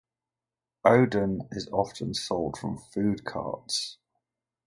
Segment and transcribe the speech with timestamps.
[0.83, 3.99] Oden is often sold from food carts.